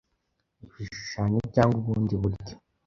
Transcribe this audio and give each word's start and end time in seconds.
ibishushanyo 0.65 1.39
cyangwa 1.53 1.75
ubundi 1.81 2.13
buryo 2.21 2.53